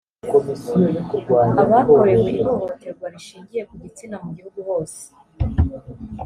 abakorewe 1.61 2.27
ihohoterwa 2.41 3.05
rishingiye 3.13 3.61
ku 3.69 3.73
gitsina 3.83 4.15
mu 4.23 4.29
gihugu 4.35 4.59
hose 4.69 5.01